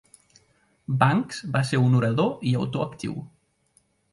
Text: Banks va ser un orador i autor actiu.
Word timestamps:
Banks 1.03 1.43
va 1.57 1.63
ser 1.73 1.81
un 1.89 1.99
orador 1.99 2.33
i 2.53 2.57
autor 2.63 2.87
actiu. 2.89 3.19